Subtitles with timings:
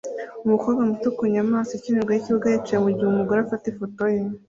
[0.45, 4.21] Umukobwa muto ku nyamaswa ikinirwa yikibuga yicaye mugihe umugore afata ifoto ye